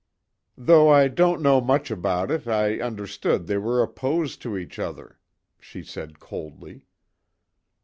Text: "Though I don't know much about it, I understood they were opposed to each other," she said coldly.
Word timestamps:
"Though 0.57 0.89
I 0.89 1.09
don't 1.09 1.43
know 1.43 1.61
much 1.61 1.91
about 1.91 2.31
it, 2.31 2.47
I 2.47 2.79
understood 2.79 3.45
they 3.45 3.59
were 3.59 3.83
opposed 3.83 4.41
to 4.41 4.57
each 4.57 4.79
other," 4.79 5.19
she 5.59 5.83
said 5.83 6.19
coldly. 6.19 6.87